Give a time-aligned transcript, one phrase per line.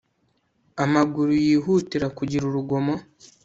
[0.83, 2.95] Amaguru yihutira kugira urugomo